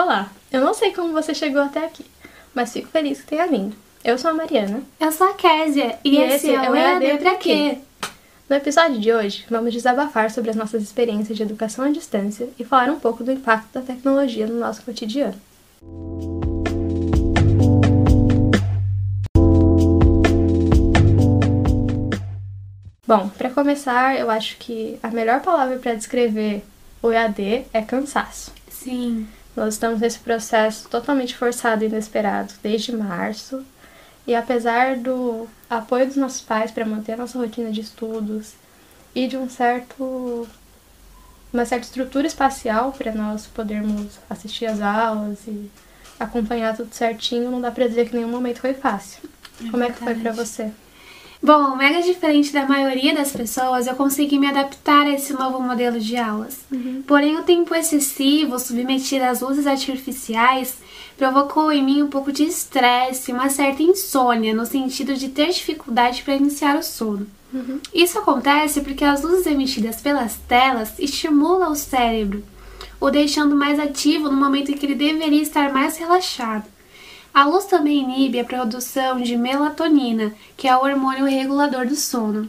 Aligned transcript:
Olá, 0.00 0.30
eu 0.52 0.60
não 0.60 0.74
sei 0.74 0.94
como 0.94 1.12
você 1.12 1.34
chegou 1.34 1.60
até 1.60 1.84
aqui, 1.84 2.06
mas 2.54 2.72
fico 2.72 2.86
feliz 2.86 3.20
que 3.20 3.26
tenha 3.26 3.48
vindo. 3.48 3.74
Eu 4.04 4.16
sou 4.16 4.30
a 4.30 4.32
Mariana. 4.32 4.80
Eu 5.00 5.10
sou 5.10 5.26
a 5.26 5.34
Késia 5.34 5.98
e, 6.04 6.14
E 6.14 6.22
esse, 6.22 6.54
é 6.54 6.70
o 6.70 6.76
EAD 6.76 7.18
Pra 7.18 7.34
Quê? 7.34 7.78
No 8.48 8.54
episódio 8.54 9.00
de 9.00 9.12
hoje, 9.12 9.44
vamos 9.50 9.72
desabafar 9.72 10.30
sobre 10.30 10.50
as 10.50 10.56
nossas 10.56 10.84
experiências 10.84 11.36
de 11.36 11.42
educação 11.42 11.84
à 11.84 11.88
distância 11.90 12.48
e 12.56 12.64
falar 12.64 12.90
um 12.90 13.00
pouco 13.00 13.24
do 13.24 13.32
impacto 13.32 13.72
da 13.72 13.80
tecnologia 13.80 14.46
no 14.46 14.60
nosso 14.60 14.84
cotidiano. 14.84 15.34
Bom, 23.04 23.28
para 23.30 23.50
começar, 23.50 24.16
eu 24.16 24.30
acho 24.30 24.58
que 24.58 24.96
a 25.02 25.08
melhor 25.08 25.40
palavra 25.40 25.76
para 25.78 25.94
descrever 25.94 26.62
o 27.02 27.10
EAD 27.10 27.66
é 27.72 27.82
cansaço. 27.82 28.52
Sim, 28.70 29.26
Nós 29.58 29.74
estamos 29.74 29.98
nesse 30.00 30.20
processo 30.20 30.88
totalmente 30.88 31.36
forçado 31.36 31.82
e 31.82 31.88
inesperado 31.88 32.54
desde 32.62 32.92
março. 32.92 33.64
E 34.24 34.32
apesar 34.32 34.96
do 34.96 35.48
apoio 35.68 36.06
dos 36.06 36.14
nossos 36.14 36.40
pais 36.40 36.70
para 36.70 36.86
manter 36.86 37.14
a 37.14 37.16
nossa 37.16 37.36
rotina 37.36 37.72
de 37.72 37.80
estudos 37.80 38.52
e 39.12 39.26
de 39.26 39.36
um 39.36 39.50
certo 39.50 40.46
uma 41.52 41.64
certa 41.64 41.86
estrutura 41.86 42.26
espacial 42.26 42.92
para 42.92 43.12
nós 43.12 43.46
podermos 43.46 44.18
assistir 44.30 44.66
às 44.66 44.80
aulas 44.80 45.38
e 45.48 45.68
acompanhar 46.20 46.76
tudo 46.76 46.94
certinho, 46.94 47.50
não 47.50 47.60
dá 47.60 47.72
para 47.72 47.88
dizer 47.88 48.08
que 48.08 48.14
nenhum 48.14 48.28
momento 48.28 48.60
foi 48.60 48.74
fácil. 48.74 49.28
Como 49.70 49.82
é 49.82 49.90
que 49.90 49.98
foi 49.98 50.14
para 50.14 50.30
você? 50.30 50.70
Bom, 51.40 51.76
mega 51.76 52.02
diferente 52.02 52.52
da 52.52 52.66
maioria 52.66 53.14
das 53.14 53.30
pessoas, 53.30 53.86
eu 53.86 53.94
consegui 53.94 54.38
me 54.38 54.48
adaptar 54.48 55.06
a 55.06 55.10
esse 55.10 55.32
novo 55.32 55.60
modelo 55.62 56.00
de 56.00 56.16
aulas. 56.16 56.58
Porém, 57.06 57.36
o 57.36 57.42
tempo 57.44 57.74
excessivo, 57.74 58.58
submetido 58.58 59.24
às 59.24 59.40
luzes 59.40 59.66
artificiais, 59.66 60.78
provocou 61.16 61.70
em 61.72 61.82
mim 61.82 62.02
um 62.02 62.08
pouco 62.08 62.32
de 62.32 62.42
estresse, 62.42 63.32
uma 63.32 63.48
certa 63.50 63.82
insônia, 63.82 64.52
no 64.54 64.66
sentido 64.66 65.14
de 65.14 65.28
ter 65.28 65.50
dificuldade 65.50 66.22
para 66.22 66.34
iniciar 66.36 66.76
o 66.76 66.82
sono. 66.82 67.26
Isso 67.94 68.18
acontece 68.18 68.80
porque 68.82 69.04
as 69.04 69.22
luzes 69.22 69.46
emitidas 69.46 70.00
pelas 70.00 70.36
telas 70.48 70.98
estimulam 70.98 71.72
o 71.72 71.76
cérebro, 71.76 72.44
o 73.00 73.10
deixando 73.10 73.56
mais 73.56 73.78
ativo 73.78 74.28
no 74.28 74.36
momento 74.36 74.70
em 74.70 74.76
que 74.76 74.84
ele 74.84 74.94
deveria 74.94 75.40
estar 75.40 75.72
mais 75.72 75.96
relaxado. 75.96 76.64
A 77.32 77.44
luz 77.44 77.66
também 77.66 78.02
inibe 78.02 78.40
a 78.40 78.44
produção 78.44 79.20
de 79.20 79.36
melatonina, 79.36 80.32
que 80.56 80.66
é 80.66 80.76
o 80.76 80.80
hormônio 80.82 81.24
regulador 81.26 81.86
do 81.86 81.94
sono. 81.94 82.48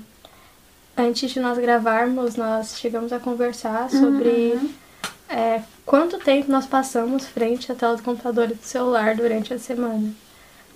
Antes 0.97 1.31
de 1.31 1.39
nós 1.39 1.58
gravarmos, 1.58 2.36
nós 2.36 2.77
chegamos 2.77 3.13
a 3.13 3.19
conversar 3.19 3.89
sobre 3.89 4.53
Uhum. 4.53 4.69
é, 5.30 5.61
quanto 5.86 6.17
tempo 6.17 6.52
nós 6.52 6.66
passamos 6.66 7.25
frente 7.25 7.71
à 7.71 7.75
tela 7.75 7.95
do 7.95 8.03
computador 8.03 8.49
e 8.52 8.55
do 8.55 8.63
celular 8.63 9.16
durante 9.16 9.53
a 9.53 9.59
semana. 9.59 10.11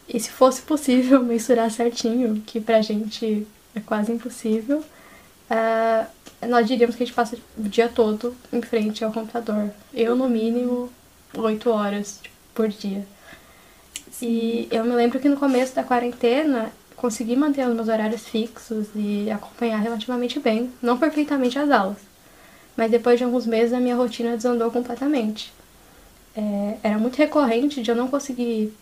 E 0.08 0.20
se 0.20 0.30
fosse 0.30 0.62
possível 0.62 1.22
mensurar 1.24 1.70
certinho, 1.72 2.42
que 2.46 2.60
pra 2.62 2.82
gente 2.82 3.48
é 3.76 3.80
quase 3.80 4.12
impossível, 4.12 4.84
é, 5.50 6.06
nós 6.48 6.68
diríamos 6.68 6.96
que 6.96 7.04
a 7.04 7.06
gente 7.06 7.16
passa 7.16 7.36
o 7.58 7.64
dia 7.64 7.90
todo 7.90 8.36
em 8.52 8.62
frente 8.62 9.04
ao 9.04 9.12
computador. 9.12 9.72
Eu, 9.94 10.16
no 10.16 10.30
mínimo, 10.30 10.90
oito 11.36 11.70
horas 11.70 12.20
por 12.54 12.68
dia. 12.70 13.06
E 14.22 14.68
eu 14.72 14.84
me 14.84 14.94
lembro 14.94 15.20
que 15.20 15.28
no 15.28 15.38
começo 15.38 15.76
da 15.76 15.84
quarentena 15.84 16.72
consegui 16.96 17.36
manter 17.36 17.68
os 17.68 17.76
meus 17.76 17.90
horários 17.90 18.28
fixos 18.28 18.88
e 18.96 19.30
acompanhar 19.30 19.80
relativamente 19.80 20.40
bem, 20.40 20.72
não 20.82 20.98
perfeitamente 20.98 21.60
as 21.60 21.70
aulas. 21.70 21.98
Mas 22.78 22.90
depois 22.90 23.18
de 23.18 23.24
alguns 23.26 23.46
meses 23.46 23.74
a 23.74 23.80
minha 23.80 23.96
rotina 23.96 24.36
desandou 24.36 24.72
completamente. 24.72 25.52
É, 26.36 26.78
era 26.82 26.98
muito 26.98 27.18
recorrente 27.18 27.82
de 27.82 27.92
eu 27.92 27.96
não 27.96 28.08
conseguir 28.08 28.74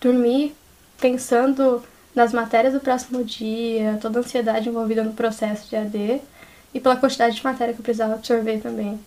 dormir 0.00 0.54
pensando 1.00 1.82
nas 2.14 2.32
matérias 2.32 2.74
do 2.74 2.80
próximo 2.80 3.24
dia, 3.24 3.98
toda 4.00 4.18
a 4.18 4.22
ansiedade 4.22 4.68
envolvida 4.68 5.02
no 5.02 5.12
processo 5.12 5.68
de 5.68 5.76
AD 5.76 6.20
e 6.74 6.80
pela 6.80 6.96
quantidade 6.96 7.36
de 7.36 7.44
matéria 7.44 7.72
que 7.72 7.80
eu 7.80 7.84
precisava 7.84 8.14
absorver 8.14 8.60
também. 8.60 9.00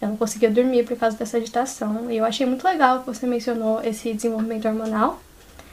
Eu 0.00 0.08
não 0.08 0.16
conseguia 0.16 0.50
dormir 0.50 0.84
por 0.84 0.96
causa 0.96 1.16
dessa 1.16 1.36
agitação. 1.36 2.10
E 2.10 2.16
eu 2.16 2.24
achei 2.24 2.46
muito 2.46 2.64
legal 2.64 3.00
que 3.00 3.06
você 3.06 3.26
mencionou 3.26 3.82
esse 3.82 4.14
desenvolvimento 4.14 4.66
hormonal. 4.66 5.20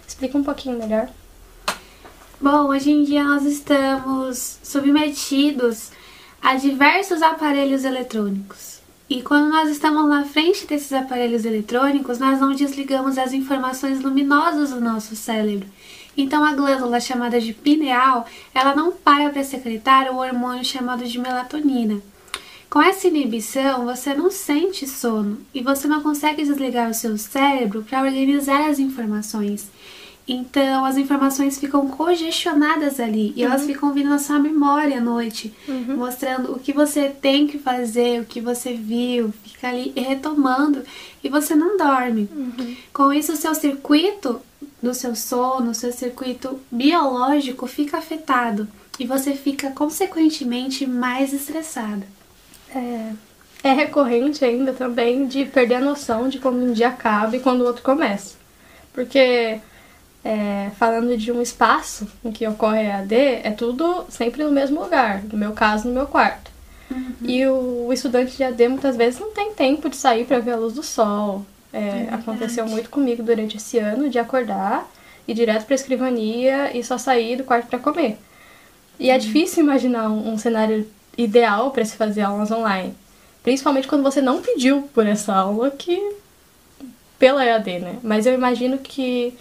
Explica 0.05 0.37
um 0.37 0.43
pouquinho 0.43 0.77
melhor. 0.77 1.09
Bom, 2.39 2.67
hoje 2.67 2.91
em 2.91 3.03
dia 3.03 3.23
nós 3.23 3.43
estamos 3.45 4.59
submetidos 4.61 5.91
a 6.41 6.55
diversos 6.55 7.21
aparelhos 7.21 7.83
eletrônicos. 7.83 8.77
E 9.09 9.21
quando 9.21 9.49
nós 9.49 9.69
estamos 9.69 10.07
na 10.09 10.25
frente 10.25 10.67
desses 10.67 10.91
aparelhos 10.91 11.45
eletrônicos, 11.45 12.19
nós 12.19 12.39
não 12.39 12.53
desligamos 12.53 13.17
as 13.17 13.31
informações 13.31 14.01
luminosas 14.01 14.71
do 14.71 14.81
nosso 14.81 15.15
cérebro. 15.15 15.67
Então 16.15 16.43
a 16.43 16.53
glândula 16.53 16.99
chamada 16.99 17.39
de 17.39 17.53
pineal, 17.53 18.25
ela 18.53 18.75
não 18.75 18.91
para 18.91 19.29
para 19.29 19.43
secretar 19.43 20.11
o 20.11 20.17
hormônio 20.17 20.65
chamado 20.65 21.05
de 21.05 21.17
melatonina. 21.17 22.01
Com 22.69 22.81
essa 22.81 23.07
inibição, 23.07 23.85
você 23.85 24.13
não 24.13 24.29
sente 24.29 24.85
sono 24.85 25.39
e 25.53 25.61
você 25.61 25.87
não 25.87 26.01
consegue 26.01 26.43
desligar 26.43 26.89
o 26.89 26.93
seu 26.93 27.17
cérebro 27.17 27.81
para 27.81 28.01
organizar 28.01 28.69
as 28.69 28.77
informações. 28.77 29.69
Então, 30.27 30.83
as 30.83 30.97
informações 30.97 31.57
ficam 31.57 31.87
congestionadas 31.87 32.99
ali 32.99 33.31
e 33.37 33.43
elas 33.43 33.65
ficam 33.65 33.93
vindo 33.93 34.09
na 34.09 34.19
sua 34.19 34.37
memória 34.37 34.97
à 34.97 35.01
noite, 35.01 35.53
mostrando 35.95 36.51
o 36.51 36.59
que 36.59 36.73
você 36.73 37.07
tem 37.07 37.47
que 37.47 37.57
fazer, 37.57 38.19
o 38.19 38.25
que 38.25 38.41
você 38.41 38.73
viu, 38.73 39.33
fica 39.45 39.69
ali 39.69 39.93
retomando 39.95 40.83
e 41.23 41.29
você 41.29 41.55
não 41.55 41.77
dorme. 41.77 42.29
Com 42.91 43.13
isso, 43.13 43.31
o 43.31 43.37
seu 43.37 43.55
circuito 43.55 44.41
do 44.83 44.93
seu 44.93 45.15
sono, 45.15 45.71
o 45.71 45.75
seu 45.75 45.93
circuito 45.93 46.59
biológico 46.69 47.65
fica 47.65 47.97
afetado 47.97 48.67
e 48.99 49.05
você 49.05 49.33
fica 49.33 49.71
consequentemente 49.71 50.85
mais 50.85 51.31
estressada. 51.31 52.16
É, 52.75 53.11
é 53.63 53.73
recorrente 53.73 54.43
ainda 54.43 54.73
também 54.73 55.27
de 55.27 55.45
perder 55.45 55.75
a 55.75 55.81
noção 55.81 56.29
de 56.29 56.39
quando 56.39 56.63
um 56.63 56.73
dia 56.73 56.89
acaba 56.89 57.35
e 57.35 57.39
quando 57.39 57.61
o 57.61 57.65
outro 57.65 57.83
começa. 57.83 58.35
Porque, 58.93 59.59
é, 60.23 60.71
falando 60.77 61.17
de 61.17 61.31
um 61.31 61.41
espaço 61.41 62.07
em 62.23 62.31
que 62.31 62.47
ocorre 62.47 62.89
a 62.89 62.99
AD, 62.99 63.15
é 63.15 63.51
tudo 63.51 64.05
sempre 64.09 64.43
no 64.43 64.51
mesmo 64.51 64.81
lugar. 64.81 65.23
No 65.23 65.37
meu 65.37 65.53
caso, 65.53 65.87
no 65.87 65.93
meu 65.93 66.07
quarto. 66.07 66.51
E 67.21 67.45
o 67.45 67.91
estudante 67.91 68.37
de 68.37 68.43
AD 68.43 68.67
muitas 68.69 68.95
vezes 68.95 69.19
não 69.19 69.31
tem 69.31 69.53
tempo 69.53 69.89
de 69.89 69.97
sair 69.97 70.25
para 70.25 70.39
ver 70.39 70.51
a 70.51 70.57
luz 70.57 70.73
do 70.73 70.83
sol. 70.83 71.45
É, 71.73 71.79
verdade. 71.79 72.15
aconteceu 72.15 72.65
muito 72.65 72.89
comigo 72.89 73.21
durante 73.21 73.57
esse 73.57 73.77
ano 73.77 74.09
de 74.09 74.17
acordar, 74.17 74.89
ir 75.27 75.33
direto 75.33 75.65
para 75.65 75.73
a 75.73 75.75
escrivania 75.75 76.77
e 76.77 76.81
só 76.83 76.97
sair 76.97 77.35
do 77.35 77.43
quarto 77.43 77.67
para 77.67 77.79
comer. 77.79 78.17
E 78.99 79.09
é 79.09 79.17
difícil 79.17 79.63
imaginar 79.63 80.09
um, 80.09 80.33
um 80.33 80.37
cenário 80.37 80.87
ideal 81.17 81.71
para 81.71 81.85
se 81.85 81.95
fazer 81.95 82.21
aulas 82.21 82.51
online. 82.51 82.93
Principalmente 83.43 83.87
quando 83.87 84.03
você 84.03 84.21
não 84.21 84.41
pediu 84.41 84.89
por 84.93 85.05
essa 85.05 85.33
aula 85.33 85.71
que 85.71 86.15
pela 87.17 87.43
EAD, 87.43 87.79
né? 87.79 87.97
Mas 88.03 88.25
eu 88.25 88.33
imagino 88.33 88.77
que 88.77 89.33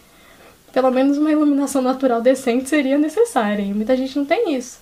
pelo 0.73 0.91
menos 0.91 1.17
uma 1.17 1.33
iluminação 1.33 1.81
natural 1.81 2.21
decente 2.21 2.69
seria 2.69 2.99
necessária. 2.99 3.63
E 3.63 3.73
muita 3.73 3.97
gente 3.97 4.17
não 4.17 4.25
tem 4.25 4.55
isso. 4.55 4.79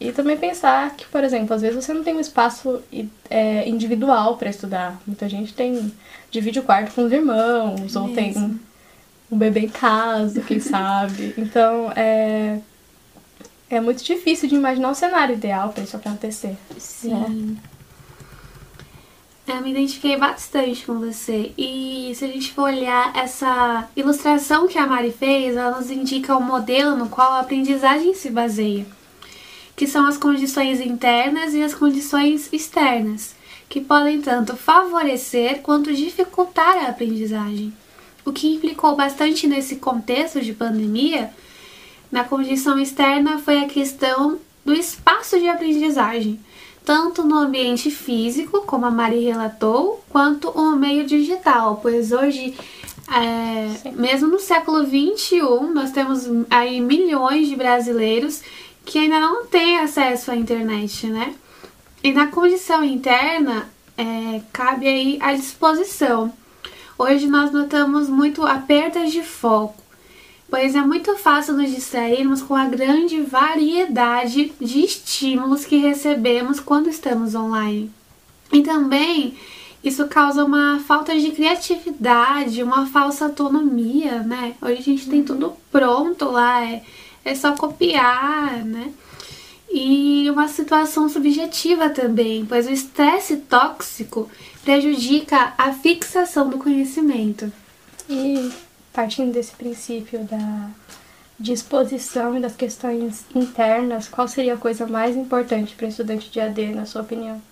E 0.00 0.10
também 0.10 0.36
pensar 0.36 0.96
que, 0.96 1.06
por 1.06 1.22
exemplo, 1.22 1.54
às 1.54 1.62
vezes 1.62 1.84
você 1.84 1.94
não 1.94 2.02
tem 2.02 2.16
um 2.16 2.20
espaço 2.20 2.82
é, 3.30 3.68
individual 3.68 4.36
para 4.36 4.50
estudar. 4.50 5.00
Muita 5.06 5.28
gente 5.28 5.54
tem 5.54 5.92
divide 6.28 6.58
o 6.58 6.62
quarto 6.64 6.92
com 6.92 7.04
os 7.04 7.12
irmãos, 7.12 7.94
ou 7.94 8.08
tem 8.08 8.34
um 9.30 9.38
bebê 9.38 9.60
em 9.60 9.68
casa, 9.68 10.40
quem 10.40 10.58
sabe. 10.58 11.34
Então, 11.38 11.92
é, 11.94 12.58
é 13.74 13.80
muito 13.80 14.04
difícil 14.04 14.48
de 14.48 14.54
imaginar 14.54 14.90
o 14.90 14.94
cenário 14.94 15.34
ideal 15.34 15.70
para 15.70 15.82
isso 15.82 15.96
acontecer. 15.96 16.56
Sim. 16.78 17.56
Eu 19.46 19.60
me 19.60 19.70
identifiquei 19.70 20.16
bastante 20.16 20.84
com 20.84 20.98
você. 20.98 21.52
E 21.56 22.12
se 22.14 22.24
a 22.24 22.28
gente 22.28 22.52
for 22.52 22.64
olhar 22.64 23.16
essa 23.16 23.88
ilustração 23.96 24.68
que 24.68 24.78
a 24.78 24.86
Mari 24.86 25.10
fez, 25.10 25.56
ela 25.56 25.78
nos 25.78 25.90
indica 25.90 26.36
o 26.36 26.42
modelo 26.42 26.96
no 26.96 27.08
qual 27.08 27.32
a 27.32 27.40
aprendizagem 27.40 28.14
se 28.14 28.30
baseia, 28.30 28.86
que 29.74 29.86
são 29.86 30.06
as 30.06 30.18
condições 30.18 30.80
internas 30.80 31.54
e 31.54 31.62
as 31.62 31.74
condições 31.74 32.52
externas, 32.52 33.34
que 33.68 33.80
podem 33.80 34.20
tanto 34.20 34.54
favorecer 34.54 35.60
quanto 35.60 35.94
dificultar 35.94 36.76
a 36.76 36.88
aprendizagem. 36.88 37.72
O 38.24 38.32
que 38.32 38.54
implicou 38.54 38.94
bastante 38.94 39.46
nesse 39.46 39.76
contexto 39.76 40.40
de 40.40 40.52
pandemia 40.52 41.30
na 42.12 42.22
condição 42.22 42.78
externa 42.78 43.38
foi 43.38 43.58
a 43.58 43.68
questão 43.68 44.38
do 44.64 44.74
espaço 44.74 45.40
de 45.40 45.48
aprendizagem, 45.48 46.38
tanto 46.84 47.24
no 47.24 47.36
ambiente 47.36 47.90
físico, 47.90 48.60
como 48.66 48.86
a 48.86 48.90
Mari 48.90 49.24
relatou, 49.24 50.04
quanto 50.10 50.52
no 50.52 50.76
meio 50.76 51.06
digital, 51.06 51.80
pois 51.82 52.12
hoje, 52.12 52.54
é, 53.10 53.90
mesmo 53.92 54.28
no 54.28 54.38
século 54.38 54.84
XXI, 54.84 55.40
nós 55.72 55.90
temos 55.90 56.28
aí 56.50 56.80
milhões 56.80 57.48
de 57.48 57.56
brasileiros 57.56 58.42
que 58.84 58.98
ainda 58.98 59.18
não 59.18 59.46
têm 59.46 59.78
acesso 59.78 60.30
à 60.30 60.36
internet, 60.36 61.06
né? 61.06 61.34
E 62.04 62.12
na 62.12 62.26
condição 62.26 62.84
interna, 62.84 63.68
é, 63.96 64.40
cabe 64.52 64.86
aí 64.86 65.18
a 65.20 65.32
disposição 65.32 66.32
hoje 67.02 67.26
nós 67.26 67.50
notamos 67.50 68.08
muito 68.08 68.46
a 68.46 68.58
perda 68.58 69.06
de 69.06 69.22
foco, 69.22 69.81
pois 70.52 70.74
é 70.74 70.82
muito 70.82 71.16
fácil 71.16 71.54
nos 71.54 71.70
distrairmos 71.70 72.42
com 72.42 72.54
a 72.54 72.66
grande 72.66 73.22
variedade 73.22 74.52
de 74.60 74.84
estímulos 74.84 75.64
que 75.64 75.78
recebemos 75.78 76.60
quando 76.60 76.90
estamos 76.90 77.34
online. 77.34 77.90
E 78.52 78.60
também 78.60 79.34
isso 79.82 80.06
causa 80.08 80.44
uma 80.44 80.78
falta 80.80 81.18
de 81.18 81.30
criatividade, 81.30 82.62
uma 82.62 82.84
falsa 82.84 83.24
autonomia, 83.24 84.20
né? 84.24 84.54
Hoje 84.60 84.74
a 84.80 84.82
gente 84.82 85.08
tem 85.08 85.24
tudo 85.24 85.54
pronto 85.70 86.26
lá, 86.26 86.62
é, 86.62 86.82
é 87.24 87.34
só 87.34 87.56
copiar, 87.56 88.62
né? 88.62 88.92
E 89.72 90.28
uma 90.28 90.48
situação 90.48 91.08
subjetiva 91.08 91.88
também, 91.88 92.44
pois 92.44 92.66
o 92.66 92.70
estresse 92.70 93.38
tóxico 93.38 94.30
prejudica 94.62 95.54
a 95.56 95.72
fixação 95.72 96.50
do 96.50 96.58
conhecimento. 96.58 97.50
E 98.06 98.52
partindo 98.92 99.32
desse 99.32 99.52
princípio 99.52 100.20
da 100.24 100.70
disposição 101.38 102.36
e 102.36 102.40
das 102.40 102.54
questões 102.54 103.24
internas, 103.34 104.08
qual 104.08 104.28
seria 104.28 104.54
a 104.54 104.58
coisa 104.58 104.86
mais 104.86 105.16
importante 105.16 105.74
para 105.74 105.86
o 105.86 105.88
estudante 105.88 106.30
de 106.30 106.40
AD, 106.40 106.74
na 106.74 106.86
sua 106.86 107.02
opinião? 107.02 107.42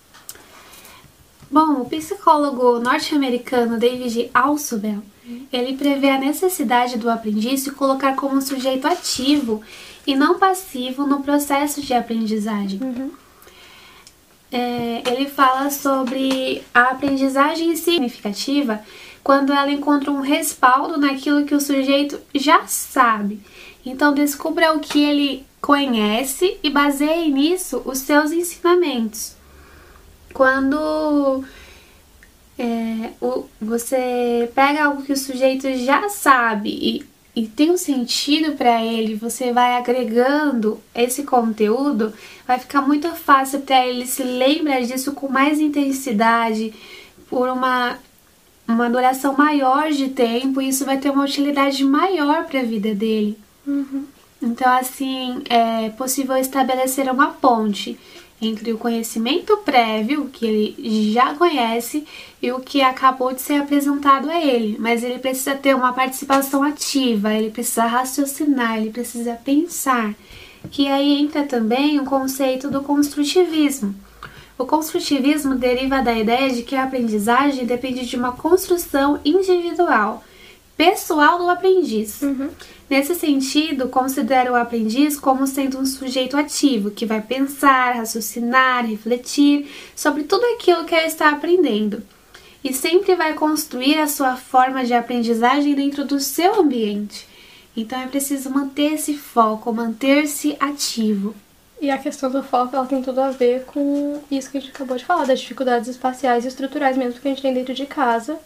Bom, 1.49 1.81
o 1.81 1.85
psicólogo 1.85 2.79
norte-americano 2.79 3.77
David 3.77 4.31
Alsobel, 4.33 5.03
ele 5.51 5.75
prevê 5.75 6.09
a 6.09 6.17
necessidade 6.17 6.97
do 6.97 7.09
aprendiz 7.09 7.61
se 7.61 7.71
colocar 7.71 8.15
como 8.15 8.35
um 8.35 8.41
sujeito 8.41 8.87
ativo 8.87 9.61
e 10.07 10.15
não 10.15 10.39
passivo 10.39 11.05
no 11.05 11.21
processo 11.21 11.81
de 11.81 11.93
aprendizagem. 11.93 12.79
Uhum. 12.81 13.11
É, 14.51 15.03
ele 15.07 15.29
fala 15.29 15.69
sobre 15.69 16.63
a 16.73 16.91
aprendizagem 16.91 17.75
significativa 17.75 18.81
quando 19.23 19.53
ela 19.53 19.71
encontra 19.71 20.11
um 20.11 20.21
respaldo 20.21 20.97
naquilo 20.97 21.45
que 21.45 21.55
o 21.55 21.61
sujeito 21.61 22.19
já 22.33 22.65
sabe. 22.67 23.39
Então, 23.85 24.13
descubra 24.13 24.73
o 24.73 24.79
que 24.79 25.03
ele 25.03 25.45
conhece 25.61 26.57
e 26.63 26.69
baseie 26.69 27.31
nisso 27.31 27.81
os 27.85 27.99
seus 27.99 28.31
ensinamentos. 28.31 29.35
Quando 30.33 31.43
é, 32.57 33.11
o, 33.21 33.45
você 33.61 34.51
pega 34.55 34.85
algo 34.85 35.03
que 35.03 35.13
o 35.13 35.17
sujeito 35.17 35.71
já 35.77 36.09
sabe 36.09 36.69
e 36.69 37.11
e 37.35 37.47
tem 37.47 37.71
um 37.71 37.77
sentido 37.77 38.57
para 38.57 38.83
ele, 38.83 39.15
você 39.15 39.53
vai 39.53 39.77
agregando 39.77 40.81
esse 40.93 41.23
conteúdo, 41.23 42.13
vai 42.45 42.59
ficar 42.59 42.81
muito 42.81 43.07
fácil 43.11 43.61
para 43.61 43.87
ele 43.87 44.05
se 44.05 44.21
lembrar 44.21 44.81
disso 44.81 45.13
com 45.13 45.29
mais 45.29 45.59
intensidade, 45.59 46.73
por 47.29 47.47
uma, 47.47 47.97
uma 48.73 48.89
duração 48.89 49.35
maior 49.37 49.91
de 49.91 50.09
tempo, 50.09 50.61
e 50.61 50.69
isso 50.69 50.85
vai 50.85 50.97
ter 50.97 51.09
uma 51.09 51.23
utilidade 51.23 51.83
maior 51.83 52.45
para 52.45 52.59
a 52.59 52.63
vida 52.63 52.93
dele. 52.93 53.37
Uhum. 53.65 54.05
Então, 54.41 54.71
assim, 54.71 55.41
é 55.49 55.89
possível 55.89 56.35
estabelecer 56.35 57.09
uma 57.11 57.27
ponte 57.27 57.97
entre 58.41 58.73
o 58.73 58.77
conhecimento 58.77 59.55
prévio, 59.57 60.27
que 60.33 60.45
ele 60.45 61.11
já 61.13 61.35
conhece, 61.35 62.05
e 62.41 62.51
o 62.51 62.59
que 62.59 62.81
acabou 62.81 63.33
de 63.33 63.41
ser 63.41 63.61
apresentado 63.61 64.31
a 64.31 64.43
ele. 64.43 64.77
Mas 64.79 65.03
ele 65.03 65.19
precisa 65.19 65.53
ter 65.53 65.75
uma 65.75 65.93
participação 65.93 66.63
ativa, 66.63 67.31
ele 67.31 67.51
precisa 67.51 67.85
raciocinar, 67.85 68.77
ele 68.77 68.89
precisa 68.89 69.33
pensar. 69.33 70.15
Que 70.71 70.87
aí 70.87 71.21
entra 71.21 71.43
também 71.43 71.99
o 71.99 72.05
conceito 72.05 72.69
do 72.69 72.81
construtivismo. 72.81 73.93
O 74.61 74.65
construtivismo 74.67 75.55
deriva 75.55 76.03
da 76.03 76.13
ideia 76.13 76.51
de 76.51 76.61
que 76.61 76.75
a 76.75 76.83
aprendizagem 76.83 77.65
depende 77.65 78.05
de 78.05 78.15
uma 78.15 78.33
construção 78.33 79.19
individual, 79.25 80.23
pessoal 80.77 81.39
do 81.39 81.49
aprendiz. 81.49 82.21
Uhum. 82.21 82.47
Nesse 82.87 83.15
sentido, 83.15 83.89
considero 83.89 84.53
o 84.53 84.55
aprendiz 84.55 85.19
como 85.19 85.47
sendo 85.47 85.79
um 85.79 85.85
sujeito 85.85 86.37
ativo 86.37 86.91
que 86.91 87.07
vai 87.07 87.19
pensar, 87.19 87.95
raciocinar, 87.95 88.85
refletir 88.85 89.67
sobre 89.95 90.25
tudo 90.25 90.45
aquilo 90.53 90.85
que 90.85 90.93
ele 90.93 91.07
está 91.07 91.31
aprendendo 91.31 92.03
e 92.63 92.71
sempre 92.71 93.15
vai 93.15 93.33
construir 93.33 93.97
a 93.97 94.07
sua 94.07 94.35
forma 94.35 94.85
de 94.85 94.93
aprendizagem 94.93 95.73
dentro 95.73 96.05
do 96.05 96.19
seu 96.19 96.59
ambiente. 96.59 97.27
Então 97.75 97.99
é 97.99 98.05
preciso 98.05 98.51
manter 98.51 98.93
esse 98.93 99.15
foco, 99.15 99.73
manter-se 99.73 100.55
ativo. 100.59 101.33
E 101.81 101.89
a 101.89 101.97
questão 101.97 102.29
do 102.29 102.43
foco 102.43 102.75
ela 102.75 102.85
tem 102.85 103.01
tudo 103.01 103.19
a 103.19 103.31
ver 103.31 103.65
com 103.65 104.21
isso 104.29 104.51
que 104.51 104.59
a 104.59 104.61
gente 104.61 104.71
acabou 104.71 104.95
de 104.95 105.03
falar, 105.03 105.25
das 105.25 105.39
dificuldades 105.39 105.89
espaciais 105.89 106.45
e 106.45 106.47
estruturais 106.47 106.95
mesmo 106.95 107.19
que 107.19 107.27
a 107.27 107.31
gente 107.31 107.41
tem 107.41 107.55
dentro 107.55 107.73
de 107.73 107.87
casa, 107.87 108.37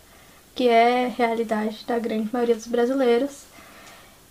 que 0.55 0.69
é 0.69 1.11
realidade 1.15 1.83
da 1.85 1.99
grande 1.99 2.29
maioria 2.31 2.55
dos 2.55 2.65
brasileiros. 2.65 3.43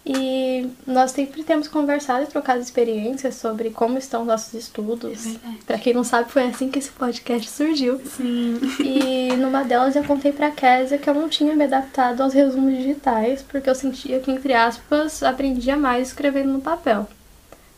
E 0.06 0.70
nós 0.86 1.10
sempre 1.10 1.42
temos 1.42 1.68
conversado 1.68 2.24
e 2.24 2.26
trocado 2.26 2.60
experiências 2.60 3.34
sobre 3.36 3.70
como 3.70 3.98
estão 3.98 4.24
nossos 4.24 4.52
estudos. 4.54 5.26
É 5.26 5.38
Para 5.66 5.78
quem 5.78 5.92
não 5.92 6.04
sabe, 6.04 6.30
foi 6.30 6.44
assim 6.44 6.70
que 6.70 6.78
esse 6.78 6.90
podcast 6.90 7.50
surgiu. 7.50 8.00
Sim. 8.06 8.58
E 8.80 9.36
numa 9.36 9.64
delas 9.64 9.96
eu 9.96 10.04
contei 10.04 10.32
pra 10.32 10.50
Késia 10.50 10.98
que 10.98 11.08
eu 11.08 11.14
não 11.14 11.28
tinha 11.28 11.54
me 11.54 11.64
adaptado 11.64 12.22
aos 12.22 12.32
resumos 12.32 12.76
digitais, 12.76 13.42
porque 13.42 13.68
eu 13.68 13.74
sentia 13.74 14.20
que, 14.20 14.30
entre 14.30 14.54
aspas, 14.54 15.22
aprendia 15.22 15.76
mais 15.76 16.08
escrevendo 16.08 16.52
no 16.52 16.60
papel. 16.60 17.06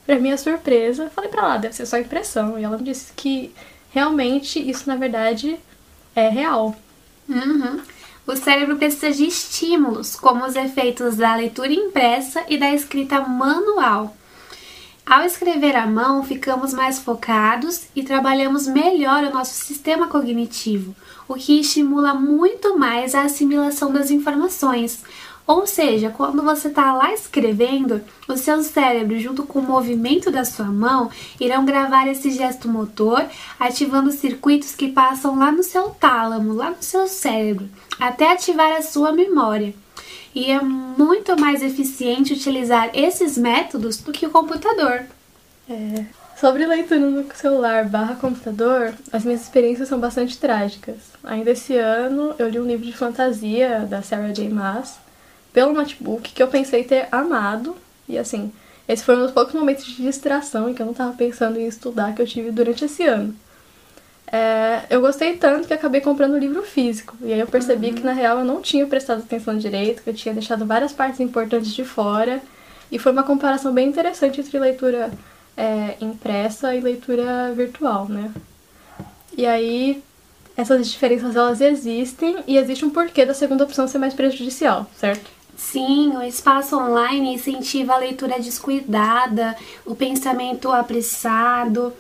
Pra 0.06 0.20
minha 0.20 0.38
surpresa, 0.38 1.10
falei 1.14 1.28
pra 1.28 1.42
ela, 1.42 1.56
deve 1.56 1.74
ser 1.74 1.84
só 1.84 1.98
impressão. 1.98 2.58
E 2.58 2.62
ela 2.62 2.78
me 2.78 2.84
disse 2.84 3.12
que 3.14 3.52
realmente 3.90 4.58
isso, 4.58 4.86
na 4.86 4.94
verdade, 4.94 5.58
é 6.14 6.28
real. 6.28 6.76
Uhum. 7.28 7.80
O 8.26 8.36
cérebro 8.36 8.76
precisa 8.76 9.10
de 9.10 9.24
estímulos, 9.24 10.16
como 10.16 10.44
os 10.44 10.56
efeitos 10.56 11.16
da 11.16 11.34
leitura 11.36 11.72
impressa 11.72 12.44
e 12.48 12.56
da 12.56 12.72
escrita 12.72 13.20
manual. 13.20 14.16
Ao 15.04 15.22
escrever 15.22 15.76
à 15.76 15.86
mão, 15.86 16.24
ficamos 16.24 16.74
mais 16.74 16.98
focados 16.98 17.82
e 17.94 18.02
trabalhamos 18.02 18.66
melhor 18.66 19.22
o 19.22 19.32
nosso 19.32 19.54
sistema 19.54 20.08
cognitivo, 20.08 20.96
o 21.28 21.34
que 21.34 21.60
estimula 21.60 22.12
muito 22.12 22.76
mais 22.76 23.14
a 23.14 23.22
assimilação 23.22 23.92
das 23.92 24.10
informações. 24.10 25.04
Ou 25.46 25.66
seja, 25.66 26.10
quando 26.10 26.42
você 26.42 26.68
está 26.68 26.92
lá 26.92 27.12
escrevendo, 27.12 28.00
o 28.26 28.36
seu 28.36 28.62
cérebro, 28.62 29.18
junto 29.20 29.44
com 29.44 29.60
o 29.60 29.62
movimento 29.62 30.30
da 30.30 30.44
sua 30.44 30.66
mão, 30.66 31.08
irão 31.40 31.64
gravar 31.64 32.08
esse 32.08 32.30
gesto 32.32 32.68
motor, 32.68 33.24
ativando 33.58 34.10
circuitos 34.10 34.74
que 34.74 34.88
passam 34.88 35.38
lá 35.38 35.52
no 35.52 35.62
seu 35.62 35.90
tálamo, 35.90 36.52
lá 36.52 36.70
no 36.70 36.82
seu 36.82 37.06
cérebro 37.06 37.68
até 37.98 38.32
ativar 38.32 38.72
a 38.72 38.82
sua 38.82 39.12
memória. 39.12 39.74
E 40.34 40.50
é 40.50 40.60
muito 40.60 41.38
mais 41.38 41.62
eficiente 41.62 42.34
utilizar 42.34 42.90
esses 42.92 43.38
métodos 43.38 43.98
do 43.98 44.12
que 44.12 44.26
o 44.26 44.30
computador. 44.30 45.04
É. 45.68 46.04
Sobre 46.38 46.66
leitura 46.66 47.00
no 47.00 47.24
celular 47.34 47.88
barra 47.88 48.14
computador, 48.16 48.94
as 49.10 49.24
minhas 49.24 49.40
experiências 49.40 49.88
são 49.88 49.98
bastante 49.98 50.36
trágicas. 50.36 50.96
Ainda 51.24 51.52
esse 51.52 51.74
ano 51.76 52.34
eu 52.38 52.50
li 52.50 52.60
um 52.60 52.66
livro 52.66 52.84
de 52.84 52.92
fantasia 52.92 53.86
da 53.88 54.02
Sarah 54.02 54.32
J. 54.32 54.50
Maas 54.50 55.05
pelo 55.56 55.72
notebook 55.72 56.34
que 56.34 56.42
eu 56.42 56.48
pensei 56.48 56.84
ter 56.84 57.08
amado. 57.10 57.74
E 58.06 58.18
assim, 58.18 58.52
esse 58.86 59.02
foi 59.02 59.16
um 59.16 59.22
dos 59.22 59.30
poucos 59.30 59.54
momentos 59.54 59.86
de 59.86 60.02
distração 60.02 60.68
em 60.68 60.74
que 60.74 60.82
eu 60.82 60.84
não 60.84 60.92
estava 60.92 61.14
pensando 61.14 61.58
em 61.58 61.66
estudar 61.66 62.14
que 62.14 62.20
eu 62.20 62.26
tive 62.26 62.50
durante 62.50 62.84
esse 62.84 63.06
ano. 63.06 63.34
É, 64.30 64.82
eu 64.90 65.00
gostei 65.00 65.34
tanto 65.38 65.66
que 65.66 65.72
acabei 65.72 66.02
comprando 66.02 66.34
o 66.34 66.38
livro 66.38 66.62
físico. 66.62 67.16
E 67.22 67.32
aí 67.32 67.40
eu 67.40 67.46
percebi 67.46 67.86
uhum. 67.86 67.94
que 67.94 68.02
na 68.02 68.12
real 68.12 68.40
eu 68.40 68.44
não 68.44 68.60
tinha 68.60 68.86
prestado 68.86 69.20
atenção 69.20 69.56
direito, 69.56 70.02
que 70.02 70.10
eu 70.10 70.14
tinha 70.14 70.34
deixado 70.34 70.66
várias 70.66 70.92
partes 70.92 71.20
importantes 71.20 71.74
de 71.74 71.86
fora. 71.86 72.42
E 72.92 72.98
foi 72.98 73.12
uma 73.12 73.22
comparação 73.22 73.72
bem 73.72 73.88
interessante 73.88 74.42
entre 74.42 74.58
leitura 74.58 75.10
é, 75.56 75.94
impressa 76.02 76.74
e 76.74 76.80
leitura 76.80 77.50
virtual, 77.54 78.10
né? 78.10 78.30
E 79.34 79.46
aí 79.46 80.02
essas 80.54 80.86
diferenças 80.90 81.34
elas 81.34 81.62
existem 81.62 82.44
e 82.46 82.58
existe 82.58 82.84
um 82.84 82.90
porquê 82.90 83.24
da 83.24 83.32
segunda 83.32 83.64
opção 83.64 83.88
ser 83.88 83.96
mais 83.96 84.12
prejudicial, 84.12 84.86
certo? 84.94 85.35
Sim, 85.56 86.14
o 86.14 86.22
espaço 86.22 86.76
online 86.76 87.34
incentiva 87.34 87.94
a 87.94 87.98
leitura 87.98 88.38
descuidada, 88.38 89.56
o 89.86 89.94
pensamento 89.94 90.70
apressado. 90.70 91.94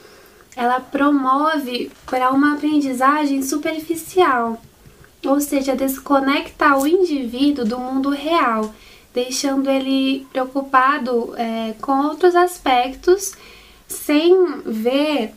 Ela 0.54 0.78
promove 0.78 1.90
para 2.04 2.30
uma 2.30 2.54
aprendizagem 2.54 3.42
superficial, 3.42 4.60
ou 5.24 5.40
seja, 5.40 5.74
desconecta 5.74 6.76
o 6.76 6.86
indivíduo 6.86 7.64
do 7.64 7.78
mundo 7.78 8.10
real, 8.10 8.74
deixando 9.14 9.70
ele 9.70 10.26
preocupado 10.30 11.34
é, 11.36 11.74
com 11.80 12.06
outros 12.06 12.34
aspectos, 12.36 13.32
sem 13.88 14.60
ver 14.66 15.32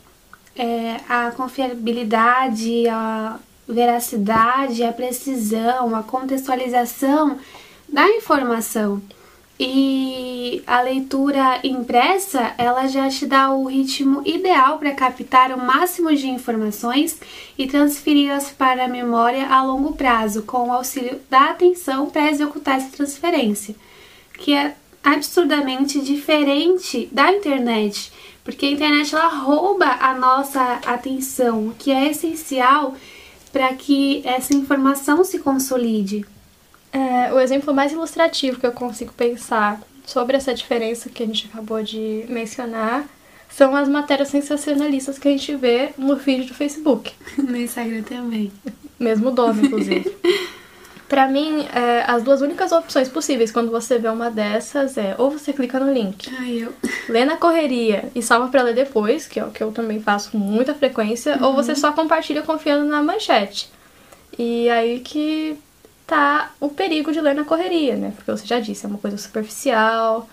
é, 0.54 1.00
a 1.08 1.30
confiabilidade, 1.30 2.86
a 2.88 3.38
veracidade, 3.66 4.82
a 4.82 4.92
precisão, 4.92 5.94
a 5.96 6.02
contextualização 6.02 7.38
da 7.92 8.08
informação. 8.08 9.02
E 9.62 10.62
a 10.66 10.80
leitura 10.80 11.60
impressa, 11.62 12.54
ela 12.56 12.86
já 12.86 13.10
te 13.10 13.26
dá 13.26 13.50
o 13.50 13.66
ritmo 13.66 14.22
ideal 14.24 14.78
para 14.78 14.94
captar 14.94 15.52
o 15.52 15.58
máximo 15.58 16.16
de 16.16 16.28
informações 16.28 17.20
e 17.58 17.66
transferi-las 17.66 18.50
para 18.50 18.86
a 18.86 18.88
memória 18.88 19.46
a 19.48 19.62
longo 19.62 19.92
prazo, 19.92 20.44
com 20.44 20.68
o 20.68 20.72
auxílio 20.72 21.20
da 21.28 21.50
atenção 21.50 22.08
para 22.08 22.30
executar 22.30 22.78
essa 22.78 22.96
transferência, 22.96 23.74
que 24.38 24.54
é 24.54 24.74
absurdamente 25.04 26.00
diferente 26.00 27.06
da 27.12 27.30
internet, 27.30 28.10
porque 28.42 28.64
a 28.64 28.70
internet 28.70 29.14
ela 29.14 29.28
rouba 29.28 29.98
a 30.00 30.14
nossa 30.14 30.80
atenção, 30.86 31.68
o 31.68 31.74
que 31.74 31.90
é 31.90 32.10
essencial 32.10 32.94
para 33.52 33.74
que 33.74 34.22
essa 34.24 34.54
informação 34.54 35.22
se 35.22 35.38
consolide. 35.38 36.24
É, 36.92 37.32
o 37.32 37.38
exemplo 37.38 37.72
mais 37.72 37.92
ilustrativo 37.92 38.58
que 38.58 38.66
eu 38.66 38.72
consigo 38.72 39.12
pensar 39.12 39.80
sobre 40.04 40.36
essa 40.36 40.52
diferença 40.52 41.08
que 41.08 41.22
a 41.22 41.26
gente 41.26 41.48
acabou 41.52 41.82
de 41.82 42.24
mencionar 42.28 43.06
são 43.48 43.74
as 43.74 43.88
matérias 43.88 44.28
sensacionalistas 44.28 45.18
que 45.18 45.28
a 45.28 45.30
gente 45.30 45.54
vê 45.56 45.90
no 45.98 46.18
feed 46.18 46.46
do 46.46 46.54
Facebook. 46.54 47.12
No 47.38 47.56
Instagram 47.56 48.02
também. 48.02 48.52
Mesmo 48.98 49.30
dono, 49.30 49.64
inclusive. 49.64 50.16
Para 51.08 51.26
mim, 51.26 51.66
é, 51.74 52.04
as 52.06 52.22
duas 52.22 52.40
únicas 52.40 52.70
opções 52.70 53.08
possíveis 53.08 53.50
quando 53.50 53.68
você 53.68 53.98
vê 53.98 54.08
uma 54.08 54.30
dessas 54.30 54.96
é 54.96 55.16
ou 55.18 55.28
você 55.28 55.52
clica 55.52 55.80
no 55.80 55.92
link, 55.92 56.30
Ai, 56.38 56.58
eu. 56.62 56.72
lê 57.08 57.24
na 57.24 57.36
correria 57.36 58.04
e 58.14 58.22
salva 58.22 58.46
para 58.46 58.62
ler 58.62 58.74
depois, 58.76 59.26
que 59.26 59.40
é 59.40 59.44
o 59.44 59.50
que 59.50 59.60
eu 59.60 59.72
também 59.72 60.00
faço 60.00 60.30
com 60.30 60.38
muita 60.38 60.72
frequência, 60.72 61.36
ou 61.42 61.52
você 61.52 61.74
só 61.74 61.90
compartilha 61.90 62.42
confiando 62.42 62.84
na 62.84 63.02
manchete. 63.02 63.68
E 64.38 64.70
aí 64.70 65.00
que 65.00 65.58
tá 66.10 66.52
o 66.60 66.68
perigo 66.68 67.12
de 67.12 67.20
ler 67.20 67.34
na 67.34 67.44
correria, 67.44 67.96
né? 67.96 68.12
Porque 68.14 68.30
você 68.30 68.44
já 68.46 68.58
disse, 68.58 68.84
é 68.84 68.88
uma 68.88 68.98
coisa 68.98 69.16
superficial. 69.16 70.28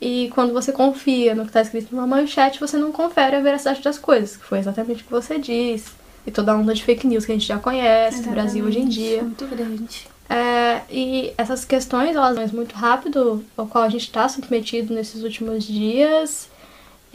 E 0.00 0.30
quando 0.34 0.52
você 0.52 0.72
confia 0.72 1.34
no 1.34 1.42
que 1.42 1.48
está 1.48 1.62
escrito 1.62 1.94
numa 1.94 2.06
manchete, 2.06 2.60
você 2.60 2.76
não 2.76 2.92
confere 2.92 3.36
a 3.36 3.40
veracidade 3.40 3.82
das 3.82 3.98
coisas, 3.98 4.36
que 4.36 4.44
foi 4.44 4.58
exatamente 4.58 5.02
o 5.02 5.06
que 5.06 5.10
você 5.10 5.38
disse. 5.38 5.90
E 6.26 6.30
toda 6.30 6.52
a 6.52 6.56
onda 6.56 6.74
de 6.74 6.84
fake 6.84 7.06
news 7.06 7.24
que 7.24 7.32
a 7.32 7.34
gente 7.34 7.46
já 7.46 7.58
conhece 7.58 8.22
no 8.22 8.32
Brasil 8.32 8.64
hoje 8.64 8.80
em 8.80 8.88
dia. 8.88 9.22
Muito 9.22 9.46
grande. 9.46 10.06
É, 10.28 10.80
e 10.90 11.32
essas 11.38 11.64
questões, 11.64 12.16
elas 12.16 12.36
vão 12.36 12.58
muito 12.58 12.74
rápido, 12.74 13.44
ao 13.56 13.66
qual 13.66 13.84
a 13.84 13.88
gente 13.88 14.02
está 14.02 14.28
submetido 14.28 14.92
nesses 14.92 15.22
últimos 15.22 15.64
dias, 15.64 16.48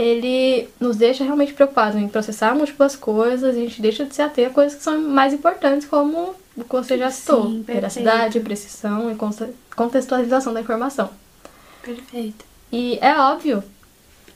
ele 0.02 0.68
nos 0.80 0.98
deixa 0.98 1.24
realmente 1.24 1.54
preocupados 1.54 1.96
em 1.96 2.08
processar 2.08 2.56
múltiplas 2.56 2.96
coisas, 2.96 3.56
a 3.56 3.60
gente 3.60 3.82
deixa 3.82 4.04
de 4.04 4.16
se 4.16 4.22
ater 4.22 4.48
a 4.48 4.50
coisas 4.50 4.76
que 4.76 4.84
são 4.84 5.00
mais 5.00 5.32
importantes, 5.32 5.88
como 5.88 6.34
o 6.58 6.64
que 6.64 6.70
você 6.70 6.98
já 6.98 7.12
citou: 7.12 7.44
Sim, 7.44 7.62
veracidade, 7.62 8.40
precisão 8.40 9.12
e 9.12 9.16
conte- 9.16 9.54
contextualização 9.76 10.54
da 10.54 10.62
informação. 10.62 11.10
Perfeito. 11.84 12.44
E 12.72 12.98
é 13.02 13.16
óbvio 13.20 13.64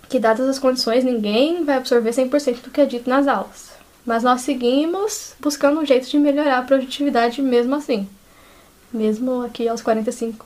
que, 0.08 0.20
dadas 0.20 0.48
as 0.48 0.60
condições, 0.60 1.04
ninguém 1.04 1.64
vai 1.64 1.78
absorver 1.78 2.12
100% 2.12 2.62
do 2.62 2.70
que 2.70 2.82
é 2.82 2.86
dito 2.86 3.10
nas 3.10 3.28
aulas. 3.28 3.72
Mas 4.06 4.22
nós 4.22 4.42
seguimos 4.42 5.34
buscando 5.40 5.80
um 5.80 5.86
jeito 5.86 6.08
de 6.08 6.20
melhorar 6.20 6.60
a 6.60 6.64
produtividade 6.64 7.42
mesmo 7.42 7.74
assim. 7.74 8.08
Mesmo 8.94 9.42
aqui 9.42 9.68
aos 9.68 9.82
45 9.82 10.46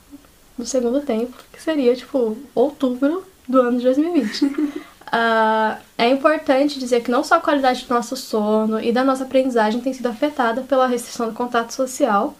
do 0.57 0.65
segundo 0.65 1.01
tempo, 1.01 1.35
que 1.51 1.61
seria 1.61 1.93
tipo 1.93 2.37
outubro 2.55 3.25
do 3.47 3.59
ano 3.59 3.77
de 3.77 3.83
2020. 3.83 4.79
Ah, 5.11 5.79
é 5.97 6.07
importante 6.07 6.77
dizer 6.79 7.01
que 7.01 7.09
não 7.09 7.23
só 7.23 7.35
a 7.35 7.41
qualidade 7.41 7.85
do 7.85 7.93
nosso 7.93 8.15
sono 8.15 8.79
e 8.79 8.91
da 8.91 9.03
nossa 9.03 9.23
aprendizagem 9.23 9.81
tem 9.81 9.93
sido 9.93 10.07
afetada 10.07 10.61
pela 10.61 10.87
restrição 10.87 11.27
do 11.27 11.33
contato 11.33 11.71
social, 11.71 12.35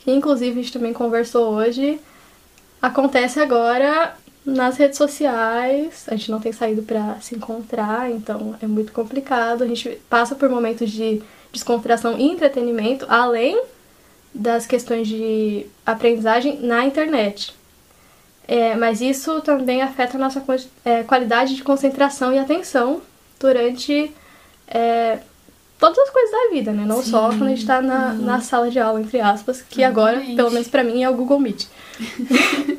que 0.00 0.10
inclusive 0.10 0.50
a 0.52 0.62
gente 0.62 0.72
também 0.72 0.92
conversou 0.92 1.54
hoje, 1.54 1.98
acontece 2.82 3.40
agora 3.40 4.14
nas 4.44 4.76
redes 4.76 4.98
sociais. 4.98 6.04
A 6.08 6.16
gente 6.16 6.30
não 6.30 6.40
tem 6.40 6.52
saído 6.52 6.82
para 6.82 7.18
se 7.20 7.34
encontrar, 7.34 8.10
então 8.10 8.54
é 8.60 8.66
muito 8.66 8.92
complicado. 8.92 9.62
A 9.62 9.66
gente 9.66 9.98
passa 10.10 10.34
por 10.34 10.50
momentos 10.50 10.90
de 10.90 11.22
descontração 11.50 12.18
e 12.18 12.24
entretenimento, 12.24 13.06
além 13.08 13.62
das 14.34 14.66
questões 14.66 15.08
de 15.08 15.66
aprendizagem 15.86 16.60
na 16.60 16.84
internet. 16.84 17.54
É, 18.46 18.74
mas 18.74 19.00
isso 19.00 19.40
também 19.40 19.80
afeta 19.82 20.16
a 20.16 20.20
nossa 20.20 20.42
é, 20.84 21.02
qualidade 21.02 21.54
de 21.54 21.62
concentração 21.62 22.32
e 22.32 22.38
atenção 22.38 23.00
durante 23.40 24.12
é, 24.68 25.18
todas 25.78 25.98
as 25.98 26.10
coisas 26.10 26.30
da 26.30 26.50
vida, 26.52 26.72
né? 26.72 26.84
Não 26.84 27.02
só 27.02 27.30
Sim. 27.30 27.38
quando 27.38 27.48
a 27.48 27.54
gente 27.54 27.66
tá 27.66 27.80
na, 27.80 28.12
na 28.12 28.40
sala 28.40 28.70
de 28.70 28.78
aula, 28.78 29.00
entre 29.00 29.20
aspas, 29.20 29.62
que 29.62 29.82
agora, 29.82 30.20
pelo 30.20 30.50
menos 30.50 30.68
pra 30.68 30.84
mim, 30.84 31.02
é 31.02 31.08
o 31.08 31.14
Google 31.14 31.40
Meet. 31.40 31.66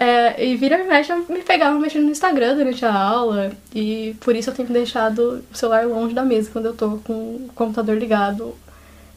É, 0.00 0.46
e 0.46 0.54
vira 0.54 0.78
e 0.78 0.86
mexe, 0.86 1.10
eu 1.10 1.26
me 1.28 1.42
pegava 1.42 1.76
mexendo 1.76 2.04
no 2.04 2.12
Instagram 2.12 2.54
durante 2.54 2.84
a 2.84 2.94
aula, 2.94 3.50
e 3.74 4.14
por 4.20 4.36
isso 4.36 4.48
eu 4.48 4.54
tenho 4.54 4.68
deixado 4.68 5.42
o 5.52 5.56
celular 5.56 5.88
longe 5.88 6.14
da 6.14 6.24
mesa 6.24 6.48
quando 6.52 6.66
eu 6.66 6.72
tô 6.72 7.00
com 7.02 7.12
o 7.12 7.50
computador 7.52 7.98
ligado 7.98 8.54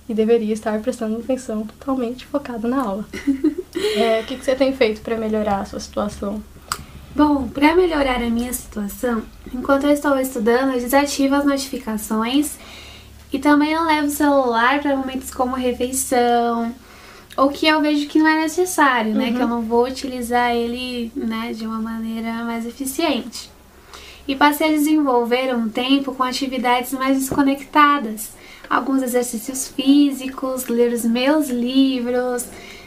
e 0.08 0.13
deveria 0.13 0.53
estar 0.53 0.79
prestando 0.79 1.17
atenção 1.17 1.65
totalmente 1.65 2.25
focada 2.25 2.67
na 2.67 2.81
aula. 2.81 3.05
É, 3.96 4.22
o 4.22 4.25
que, 4.25 4.36
que 4.36 4.43
você 4.43 4.53
tem 4.53 4.75
feito 4.75 5.01
pra 5.01 5.17
melhorar 5.17 5.62
a 5.62 5.65
sua 5.65 5.79
situação? 5.79 6.43
Bom, 7.15 7.48
para 7.48 7.75
melhorar 7.75 8.22
a 8.22 8.29
minha 8.29 8.51
situação, 8.51 9.24
enquanto 9.53 9.86
eu 9.86 9.91
estou 9.91 10.20
estudando, 10.20 10.74
eu 10.74 10.79
desativo 10.79 11.36
as 11.36 11.46
notificações 11.46 12.58
e 13.31 13.39
também 13.39 13.74
não 13.74 13.88
levo 13.88 14.08
o 14.08 14.12
celular 14.12 14.81
para 14.81 14.96
momentos 14.96 15.31
como 15.31 15.55
refeição 15.55 16.75
ou 17.36 17.50
que 17.50 17.65
eu 17.65 17.81
vejo 17.81 18.08
que 18.08 18.20
não 18.20 18.27
é 18.27 18.41
necessário, 18.41 19.13
né? 19.13 19.31
Que 19.31 19.39
eu 19.39 19.48
não 19.48 19.62
vou 19.62 19.86
utilizar 19.86 20.53
ele, 20.53 21.12
né, 21.15 21.53
de 21.53 21.65
uma 21.65 21.79
maneira 21.79 22.43
mais 22.43 22.65
eficiente. 22.65 23.50
E 24.28 24.36
passei 24.36 24.68
a 24.68 24.78
desenvolver 24.78 25.54
um 25.56 25.68
tempo 25.70 26.13
com 26.13 26.24
atividades 26.24 26.94
mais 26.94 27.20
desconectadas, 27.20 28.32
alguns 28.70 29.01
exercícios 29.01 29.68
físicos, 29.68 30.68
ler 30.68 30.94
os 30.94 31.04
meus 31.04 31.50
livros, 31.50 32.46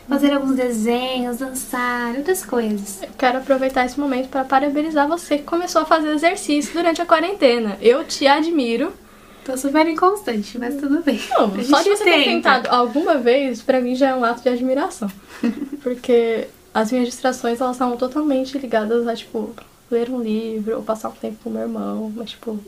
fazer 0.09 0.33
alguns 0.33 0.57
desenhos, 0.57 1.39
dançar, 1.39 2.15
outras 2.17 2.45
coisas. 2.45 3.03
Eu 3.03 3.11
quero 3.19 3.39
aproveitar 3.39 3.85
esse 3.85 3.99
momento 3.99 4.29
para 4.29 4.45
parabenizar 4.45 5.09
você 5.09 5.39
que 5.39 5.45
começou 5.45 5.83
a 5.83 5.85
fazer 5.85 6.11
exercício 6.13 6.73
durante 6.73 7.03
a 7.03 7.07
quarentena. 7.07 7.77
Eu 7.81 8.05
te 8.05 8.27
admiro. 8.27 8.93
Tô 9.45 9.57
super 9.59 9.87
inconstante, 9.87 10.59
mas 10.59 10.77
tudo 10.77 11.03
bem. 11.03 11.21
Não, 11.31 11.63
só 11.65 11.83
de 11.83 11.91
você 11.91 12.05
ter 12.05 12.25
tenta. 12.25 12.25
tentado 12.25 12.69
alguma 12.71 13.19
vez, 13.19 13.61
pra 13.61 13.79
mim 13.79 13.95
já 13.95 14.11
é 14.11 14.15
um 14.15 14.25
ato 14.25 14.43
de 14.43 14.49
admiração. 14.49 15.11
Porque 15.83 16.49
as 16.73 16.91
minhas 16.91 17.09
distrações, 17.09 17.61
elas 17.61 17.77
estavam 17.77 17.97
totalmente 17.99 18.57
ligadas 18.57 19.07
a, 19.07 19.15
tipo, 19.15 19.55
ler 19.91 20.11
um 20.11 20.23
livro 20.23 20.77
ou 20.77 20.83
passar 20.83 21.09
um 21.09 21.13
tempo 21.13 21.37
com 21.45 21.51
meu 21.51 21.63
irmão. 21.63 22.13
Mas, 22.15 22.31
tipo, 22.31 22.59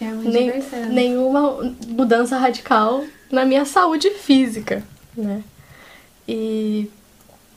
Já 0.00 0.06
é 0.06 0.12
uma 0.12 0.22
nem, 0.24 0.46
diversão. 0.52 0.88
nenhuma 0.90 1.74
mudança 1.88 2.38
radical 2.38 3.04
na 3.30 3.44
minha 3.44 3.64
saúde 3.64 4.10
física, 4.10 4.82
né? 5.16 5.42
E 6.26 6.90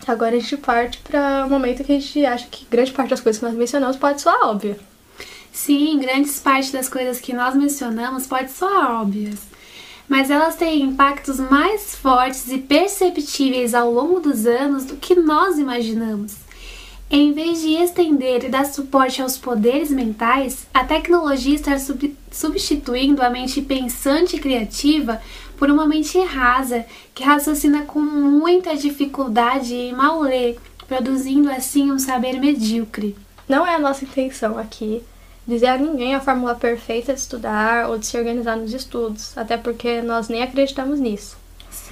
agora 0.07 0.35
a 0.35 0.39
gente 0.39 0.57
parte 0.57 0.99
para 0.99 1.45
um 1.45 1.49
momento 1.49 1.83
que 1.83 1.91
a 1.91 1.99
gente 1.99 2.25
acha 2.25 2.47
que 2.49 2.65
grande 2.69 2.91
parte 2.91 3.09
das 3.09 3.19
coisas 3.19 3.39
que 3.39 3.45
nós 3.45 3.55
mencionamos 3.55 3.97
pode 3.97 4.21
soar 4.21 4.49
óbvia. 4.49 4.77
Sim, 5.51 5.99
grandes 5.99 6.39
partes 6.39 6.71
das 6.71 6.87
coisas 6.87 7.19
que 7.19 7.33
nós 7.33 7.55
mencionamos 7.55 8.25
podem 8.25 8.47
soar 8.47 9.01
óbvias, 9.01 9.39
mas 10.07 10.29
elas 10.29 10.55
têm 10.55 10.81
impactos 10.81 11.39
mais 11.39 11.93
fortes 11.95 12.47
e 12.49 12.57
perceptíveis 12.57 13.73
ao 13.73 13.91
longo 13.91 14.19
dos 14.21 14.45
anos 14.45 14.85
do 14.85 14.95
que 14.95 15.13
nós 15.13 15.57
imaginamos. 15.59 16.35
Em 17.13 17.33
vez 17.33 17.59
de 17.59 17.73
estender 17.73 18.45
e 18.45 18.47
dar 18.47 18.65
suporte 18.65 19.21
aos 19.21 19.37
poderes 19.37 19.91
mentais, 19.91 20.65
a 20.73 20.85
tecnologia 20.85 21.55
está 21.55 21.77
sub- 21.77 22.15
substituindo 22.31 23.21
a 23.21 23.29
mente 23.29 23.61
pensante 23.61 24.37
e 24.37 24.39
criativa 24.39 25.21
por 25.57 25.69
uma 25.69 25.85
mente 25.85 26.17
rasa 26.19 26.85
que 27.13 27.21
raciocina 27.21 27.81
com 27.81 27.99
muita 27.99 28.77
dificuldade 28.77 29.75
e 29.75 29.91
mal 29.91 30.21
lê, 30.21 30.55
produzindo 30.87 31.51
assim 31.51 31.91
um 31.91 31.99
saber 31.99 32.39
medíocre. 32.39 33.13
Não 33.45 33.67
é 33.67 33.75
a 33.75 33.79
nossa 33.79 34.05
intenção 34.05 34.57
aqui 34.57 35.03
dizer 35.45 35.67
a 35.67 35.77
ninguém 35.77 36.15
a 36.15 36.21
fórmula 36.21 36.55
perfeita 36.55 37.13
de 37.13 37.19
estudar 37.19 37.89
ou 37.89 37.97
de 37.97 38.05
se 38.05 38.17
organizar 38.17 38.55
nos 38.55 38.73
estudos, 38.73 39.37
até 39.37 39.57
porque 39.57 40.01
nós 40.01 40.29
nem 40.29 40.43
acreditamos 40.43 40.97
nisso. 40.97 41.40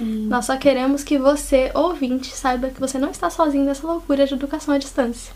Sim. 0.00 0.26
Nós 0.28 0.46
só 0.46 0.56
queremos 0.56 1.04
que 1.04 1.18
você, 1.18 1.70
ouvinte, 1.74 2.34
saiba 2.34 2.70
que 2.70 2.80
você 2.80 2.98
não 2.98 3.10
está 3.10 3.28
sozinho 3.28 3.66
nessa 3.66 3.86
loucura 3.86 4.26
de 4.26 4.32
educação 4.32 4.74
à 4.74 4.78
distância. 4.78 5.32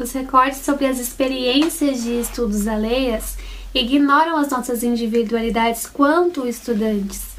Os 0.00 0.12
recortes 0.12 0.62
sobre 0.62 0.86
as 0.86 0.98
experiências 0.98 2.02
de 2.02 2.18
estudos 2.18 2.66
alheias 2.66 3.36
ignoram 3.74 4.38
as 4.38 4.48
nossas 4.48 4.82
individualidades 4.82 5.86
quanto 5.86 6.48
estudantes 6.48 7.32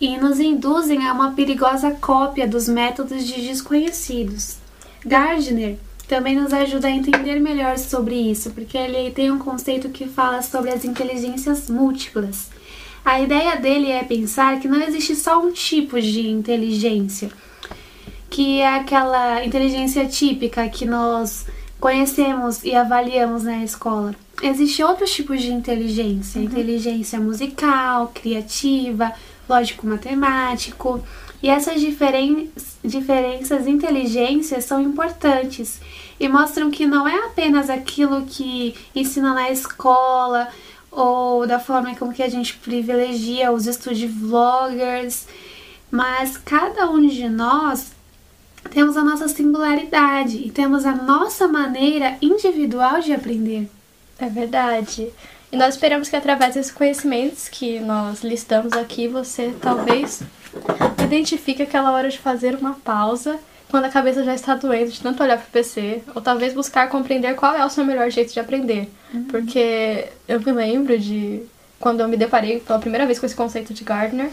e 0.00 0.16
nos 0.16 0.38
induzem 0.38 1.04
a 1.04 1.12
uma 1.12 1.32
perigosa 1.32 1.90
cópia 1.90 2.46
dos 2.46 2.68
métodos 2.68 3.26
de 3.26 3.48
desconhecidos. 3.48 4.56
Gardner 5.04 5.76
também 6.06 6.36
nos 6.36 6.52
ajuda 6.52 6.86
a 6.86 6.92
entender 6.92 7.40
melhor 7.40 7.76
sobre 7.76 8.14
isso, 8.14 8.52
porque 8.52 8.78
ele 8.78 9.10
tem 9.10 9.30
um 9.30 9.38
conceito 9.38 9.88
que 9.88 10.08
fala 10.08 10.40
sobre 10.42 10.70
as 10.70 10.84
inteligências 10.84 11.68
múltiplas. 11.68 12.48
A 13.04 13.20
ideia 13.20 13.56
dele 13.56 13.90
é 13.90 14.02
pensar 14.04 14.60
que 14.60 14.68
não 14.68 14.82
existe 14.82 15.16
só 15.16 15.40
um 15.40 15.50
tipo 15.50 16.00
de 16.00 16.28
inteligência, 16.28 17.30
que 18.28 18.60
é 18.60 18.76
aquela 18.76 19.44
inteligência 19.44 20.06
típica 20.06 20.68
que 20.68 20.84
nós 20.84 21.46
conhecemos 21.80 22.64
e 22.64 22.74
avaliamos 22.74 23.44
na 23.44 23.64
escola. 23.64 24.14
Existem 24.42 24.84
outros 24.84 25.10
tipos 25.10 25.40
de 25.40 25.50
inteligência: 25.50 26.38
uhum. 26.38 26.46
inteligência 26.46 27.18
musical, 27.18 28.12
criativa, 28.14 29.12
lógico-matemático. 29.48 31.02
E 31.40 31.48
essas 31.48 31.80
diferen 31.80 32.50
diferenças 32.84 33.66
inteligências 33.66 34.64
são 34.64 34.80
importantes 34.80 35.80
e 36.18 36.28
mostram 36.28 36.68
que 36.70 36.84
não 36.84 37.06
é 37.06 37.26
apenas 37.26 37.70
aquilo 37.70 38.22
que 38.26 38.74
ensina 38.94 39.32
na 39.34 39.50
escola 39.50 40.48
ou 40.90 41.46
da 41.46 41.58
forma 41.58 41.94
como 41.94 42.12
que 42.12 42.22
a 42.22 42.28
gente 42.28 42.54
privilegia 42.54 43.52
os 43.52 43.66
de 43.98 44.06
vloggers, 44.06 45.26
mas 45.90 46.36
cada 46.36 46.90
um 46.90 47.06
de 47.06 47.28
nós 47.28 47.92
temos 48.70 48.96
a 48.96 49.04
nossa 49.04 49.28
singularidade 49.28 50.36
e 50.36 50.50
temos 50.50 50.84
a 50.84 50.92
nossa 50.92 51.48
maneira 51.48 52.16
individual 52.20 53.00
de 53.00 53.12
aprender. 53.12 53.68
É 54.18 54.28
verdade. 54.28 55.10
E 55.50 55.56
nós 55.56 55.74
esperamos 55.74 56.08
que 56.08 56.16
através 56.16 56.54
desses 56.54 56.72
conhecimentos 56.72 57.48
que 57.48 57.80
nós 57.80 58.22
listamos 58.22 58.72
aqui, 58.74 59.08
você 59.08 59.54
talvez 59.60 60.22
identifique 61.02 61.62
aquela 61.62 61.92
hora 61.92 62.10
de 62.10 62.18
fazer 62.18 62.54
uma 62.54 62.74
pausa 62.74 63.38
quando 63.70 63.84
a 63.84 63.88
cabeça 63.88 64.24
já 64.24 64.34
está 64.34 64.54
doendo 64.54 64.90
de 64.90 65.00
tanto 65.00 65.22
olhar 65.22 65.36
para 65.36 65.46
o 65.46 65.50
PC, 65.50 66.02
ou 66.14 66.22
talvez 66.22 66.54
buscar 66.54 66.88
compreender 66.88 67.34
qual 67.34 67.54
é 67.54 67.64
o 67.64 67.70
seu 67.70 67.84
melhor 67.84 68.10
jeito 68.10 68.32
de 68.32 68.40
aprender. 68.40 68.90
Uhum. 69.12 69.24
Porque 69.24 70.06
eu 70.26 70.40
me 70.40 70.52
lembro 70.52 70.98
de 70.98 71.42
quando 71.78 72.00
eu 72.00 72.08
me 72.08 72.16
deparei 72.16 72.60
pela 72.60 72.78
primeira 72.78 73.06
vez 73.06 73.18
com 73.18 73.26
esse 73.26 73.34
conceito 73.34 73.72
de 73.72 73.84
Gardner 73.84 74.30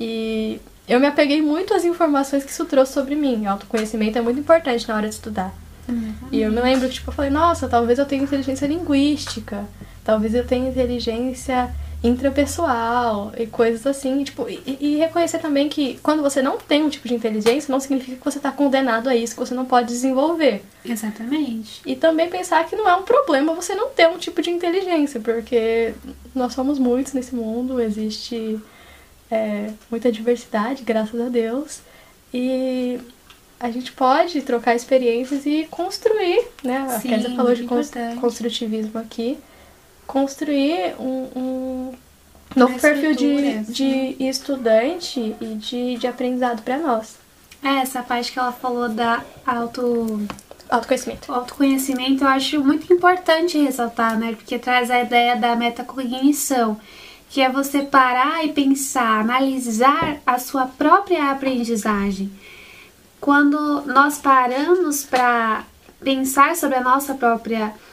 e 0.00 0.60
eu 0.88 0.98
me 0.98 1.06
apeguei 1.06 1.40
muito 1.40 1.74
às 1.74 1.84
informações 1.84 2.44
que 2.44 2.50
isso 2.50 2.64
trouxe 2.64 2.92
sobre 2.92 3.14
mim. 3.14 3.46
Autoconhecimento 3.46 4.18
é 4.18 4.20
muito 4.20 4.40
importante 4.40 4.88
na 4.88 4.96
hora 4.96 5.08
de 5.08 5.14
estudar. 5.14 5.54
Uhum. 5.88 6.14
E 6.30 6.40
eu 6.40 6.50
me 6.50 6.60
lembro 6.60 6.88
que 6.88 6.94
tipo, 6.94 7.10
eu 7.10 7.14
falei, 7.14 7.30
nossa, 7.30 7.68
talvez 7.68 7.98
eu 7.98 8.06
tenha 8.06 8.22
inteligência 8.22 8.66
linguística, 8.66 9.64
talvez 10.04 10.34
eu 10.34 10.46
tenha 10.46 10.70
inteligência 10.70 11.70
intrapessoal 12.02 13.32
e 13.38 13.46
coisas 13.46 13.86
assim. 13.86 14.24
Tipo, 14.24 14.48
e, 14.48 14.78
e, 14.80 14.96
reconhecer 14.96 15.38
também 15.38 15.68
que 15.68 15.98
quando 16.02 16.22
você 16.22 16.42
não 16.42 16.58
tem 16.58 16.82
um 16.82 16.88
tipo 16.88 17.06
de 17.06 17.14
inteligência, 17.14 17.70
não 17.70 17.78
significa 17.78 18.16
que 18.16 18.24
você 18.24 18.38
está 18.38 18.50
condenado 18.50 19.08
a 19.08 19.14
isso, 19.14 19.34
que 19.34 19.40
você 19.40 19.54
não 19.54 19.64
pode 19.64 19.88
desenvolver. 19.88 20.62
Exatamente. 20.84 21.80
E 21.86 21.94
também 21.94 22.28
pensar 22.28 22.66
que 22.66 22.74
não 22.74 22.88
é 22.88 22.96
um 22.96 23.02
problema 23.02 23.54
você 23.54 23.74
não 23.74 23.90
ter 23.90 24.08
um 24.08 24.18
tipo 24.18 24.42
de 24.42 24.50
inteligência, 24.50 25.20
porque 25.20 25.94
nós 26.34 26.52
somos 26.52 26.78
muitos 26.78 27.12
nesse 27.12 27.34
mundo, 27.34 27.80
existe 27.80 28.60
é, 29.30 29.70
muita 29.90 30.10
diversidade, 30.10 30.82
graças 30.82 31.20
a 31.20 31.28
Deus. 31.28 31.80
E 32.34 32.98
a 33.60 33.70
gente 33.70 33.92
pode 33.92 34.42
trocar 34.42 34.74
experiências 34.74 35.46
e 35.46 35.68
construir, 35.70 36.48
né? 36.64 36.98
Sim, 37.00 37.12
a 37.12 37.16
Kézia 37.16 37.36
falou 37.36 37.54
de 37.54 37.64
construtivismo 38.20 38.98
aqui 38.98 39.38
construir 40.12 40.94
um, 41.00 41.28
um 41.34 41.94
novo 42.54 42.78
perfil 42.78 43.14
de, 43.14 43.60
de 43.60 44.16
estudante 44.28 45.34
e 45.40 45.54
de, 45.54 45.96
de 45.96 46.06
aprendizado 46.06 46.60
para 46.60 46.76
nós. 46.76 47.16
É, 47.64 47.76
essa 47.78 48.02
parte 48.02 48.30
que 48.30 48.38
ela 48.38 48.52
falou 48.52 48.90
da 48.90 49.24
auto... 49.46 50.20
Autoconhecimento. 50.68 51.32
Autoconhecimento 51.32 52.24
eu 52.24 52.28
acho 52.28 52.62
muito 52.62 52.92
importante 52.92 53.56
ressaltar, 53.56 54.18
né? 54.18 54.34
Porque 54.34 54.58
traz 54.58 54.90
a 54.90 55.00
ideia 55.00 55.34
da 55.34 55.56
metacognição, 55.56 56.78
que 57.30 57.40
é 57.40 57.48
você 57.48 57.82
parar 57.82 58.44
e 58.44 58.52
pensar, 58.52 59.20
analisar 59.20 60.18
a 60.26 60.38
sua 60.38 60.66
própria 60.66 61.30
aprendizagem. 61.30 62.30
Quando 63.18 63.82
nós 63.86 64.18
paramos 64.18 65.04
para 65.04 65.64
pensar 66.00 66.54
sobre 66.54 66.76
a 66.76 66.82
nossa 66.82 67.14
própria 67.14 67.66
aprendizagem, 67.66 67.91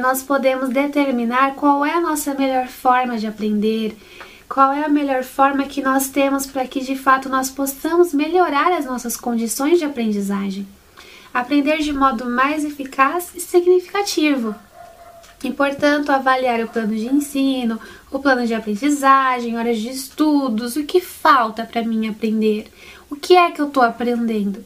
nós 0.00 0.22
podemos 0.22 0.70
determinar 0.70 1.54
qual 1.54 1.84
é 1.84 1.92
a 1.92 2.00
nossa 2.00 2.34
melhor 2.34 2.68
forma 2.68 3.18
de 3.18 3.26
aprender, 3.26 3.96
qual 4.48 4.72
é 4.72 4.84
a 4.84 4.88
melhor 4.88 5.24
forma 5.24 5.64
que 5.64 5.82
nós 5.82 6.08
temos 6.08 6.46
para 6.46 6.66
que 6.66 6.80
de 6.80 6.96
fato 6.96 7.28
nós 7.28 7.50
possamos 7.50 8.14
melhorar 8.14 8.72
as 8.72 8.84
nossas 8.84 9.16
condições 9.16 9.78
de 9.78 9.84
aprendizagem. 9.84 10.66
Aprender 11.32 11.78
de 11.78 11.92
modo 11.92 12.24
mais 12.26 12.64
eficaz 12.64 13.32
e 13.34 13.40
significativo. 13.40 14.54
E, 15.42 15.50
portanto, 15.50 16.10
avaliar 16.10 16.60
o 16.60 16.68
plano 16.68 16.94
de 16.94 17.06
ensino, 17.06 17.78
o 18.10 18.18
plano 18.18 18.46
de 18.46 18.54
aprendizagem, 18.54 19.58
horas 19.58 19.78
de 19.78 19.90
estudos, 19.90 20.76
o 20.76 20.84
que 20.84 21.00
falta 21.00 21.64
para 21.64 21.82
mim 21.82 22.08
aprender, 22.08 22.72
o 23.10 23.16
que 23.16 23.36
é 23.36 23.50
que 23.50 23.60
eu 23.60 23.66
estou 23.66 23.82
aprendendo. 23.82 24.64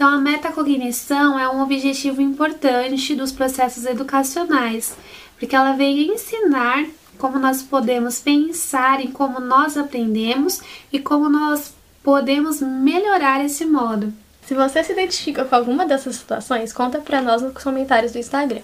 Então, 0.00 0.14
a 0.14 0.18
metacognição 0.18 1.38
é 1.38 1.46
um 1.46 1.60
objetivo 1.60 2.22
importante 2.22 3.14
dos 3.14 3.30
processos 3.30 3.84
educacionais, 3.84 4.96
porque 5.38 5.54
ela 5.54 5.74
vem 5.74 6.14
ensinar 6.14 6.86
como 7.18 7.38
nós 7.38 7.60
podemos 7.60 8.18
pensar 8.18 8.98
em 9.02 9.12
como 9.12 9.38
nós 9.40 9.76
aprendemos 9.76 10.62
e 10.90 10.98
como 10.98 11.28
nós 11.28 11.74
podemos 12.02 12.62
melhorar 12.62 13.44
esse 13.44 13.66
modo. 13.66 14.10
Se 14.46 14.54
você 14.54 14.82
se 14.82 14.92
identifica 14.92 15.44
com 15.44 15.54
alguma 15.54 15.84
dessas 15.84 16.16
situações, 16.16 16.72
conta 16.72 16.98
para 16.98 17.20
nós 17.20 17.42
nos 17.42 17.62
comentários 17.62 18.12
do 18.12 18.18
Instagram. 18.18 18.62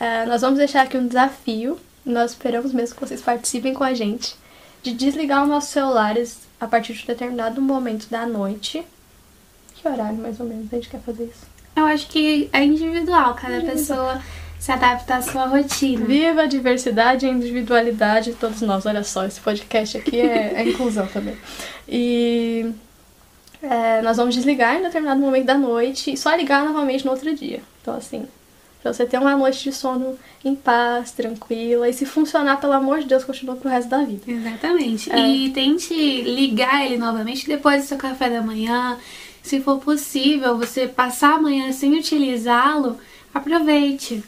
Uh, 0.00 0.26
nós 0.26 0.40
vamos 0.40 0.58
deixar 0.58 0.82
aqui 0.82 0.98
um 0.98 1.06
desafio, 1.06 1.78
nós 2.04 2.32
esperamos 2.32 2.72
mesmo 2.72 2.96
que 2.96 3.06
vocês 3.06 3.22
participem 3.22 3.74
com 3.74 3.84
a 3.84 3.94
gente, 3.94 4.34
de 4.82 4.92
desligar 4.92 5.44
os 5.44 5.48
nossos 5.48 5.70
celulares 5.70 6.40
a 6.58 6.66
partir 6.66 6.94
de 6.94 7.04
um 7.04 7.06
determinado 7.06 7.62
momento 7.62 8.10
da 8.10 8.26
noite 8.26 8.84
que 9.82 9.88
horário 9.88 10.16
mais 10.16 10.38
ou 10.38 10.46
menos 10.46 10.72
a 10.72 10.76
gente 10.76 10.88
quer 10.88 11.00
fazer 11.00 11.24
isso? 11.24 11.46
Eu 11.74 11.84
acho 11.86 12.08
que 12.08 12.48
é 12.52 12.64
individual, 12.64 13.34
cada 13.34 13.56
individual. 13.56 13.76
pessoa 13.76 14.22
se 14.62 14.70
adapta 14.70 15.16
à 15.16 15.22
sua 15.22 15.46
rotina. 15.46 16.04
Viva 16.04 16.42
a 16.42 16.46
diversidade 16.46 17.26
e 17.26 17.28
a 17.28 17.32
individualidade 17.32 18.30
de 18.30 18.36
todos 18.36 18.60
nós. 18.60 18.86
Olha 18.86 19.02
só, 19.02 19.26
esse 19.26 19.40
podcast 19.40 19.98
aqui 19.98 20.20
é, 20.20 20.54
é 20.54 20.68
inclusão 20.68 21.06
também. 21.08 21.36
E 21.88 22.70
é, 23.60 24.00
nós 24.02 24.16
vamos 24.16 24.34
desligar 24.34 24.76
em 24.76 24.82
determinado 24.82 25.20
momento 25.20 25.46
da 25.46 25.58
noite 25.58 26.12
e 26.12 26.16
só 26.16 26.32
ligar 26.34 26.64
novamente 26.64 27.04
no 27.04 27.10
outro 27.10 27.34
dia. 27.34 27.60
Então, 27.80 27.96
assim, 27.96 28.24
pra 28.80 28.92
você 28.92 29.04
ter 29.04 29.18
uma 29.18 29.36
noite 29.36 29.64
de 29.64 29.72
sono 29.72 30.16
em 30.44 30.54
paz, 30.54 31.10
tranquila. 31.10 31.88
E 31.88 31.92
se 31.92 32.06
funcionar, 32.06 32.60
pelo 32.60 32.74
amor 32.74 33.00
de 33.00 33.06
Deus, 33.06 33.24
continua 33.24 33.56
pro 33.56 33.68
resto 33.68 33.88
da 33.88 34.04
vida. 34.04 34.30
Exatamente. 34.30 35.10
É. 35.10 35.28
E 35.28 35.50
tente 35.50 35.92
ligar 36.22 36.86
ele 36.86 36.98
novamente 36.98 37.48
depois 37.48 37.82
do 37.82 37.88
seu 37.88 37.98
café 37.98 38.30
da 38.30 38.42
manhã 38.42 38.96
se 39.42 39.60
for 39.60 39.78
possível, 39.80 40.56
você 40.56 40.86
passar 40.86 41.34
amanhã 41.34 41.72
sem 41.72 41.98
utilizá-lo, 41.98 42.98
aproveite. 43.34 44.22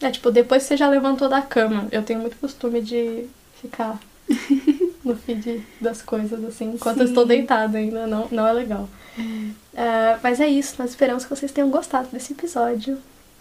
É 0.00 0.10
tipo, 0.10 0.30
depois 0.30 0.62
que 0.62 0.68
você 0.68 0.76
já 0.76 0.88
levantou 0.88 1.28
da 1.28 1.40
cama. 1.40 1.88
Eu 1.90 2.02
tenho 2.02 2.20
muito 2.20 2.36
costume 2.36 2.80
de 2.82 3.26
ficar 3.60 3.98
no 5.04 5.16
feed 5.16 5.64
das 5.80 6.02
coisas, 6.02 6.44
assim, 6.44 6.72
enquanto 6.74 6.96
Sim. 6.96 7.02
eu 7.02 7.08
estou 7.08 7.24
deitada 7.24 7.78
ainda. 7.78 8.06
Não, 8.06 8.28
não 8.30 8.46
é 8.46 8.52
legal. 8.52 8.88
Uh, 9.18 10.20
mas 10.22 10.40
é 10.40 10.46
isso, 10.46 10.74
nós 10.78 10.90
esperamos 10.90 11.24
que 11.24 11.30
vocês 11.30 11.52
tenham 11.52 11.70
gostado 11.70 12.08
desse 12.12 12.32
episódio. 12.32 12.98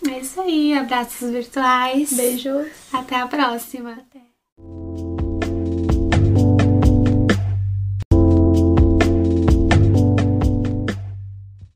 É 0.08 0.20
isso 0.20 0.40
aí, 0.40 0.74
abraços 0.74 1.32
virtuais. 1.32 2.14
Beijos. 2.14 2.68
Até 2.94 3.16
a 3.16 3.28
próxima. 3.28 3.92
Até. 3.94 5.25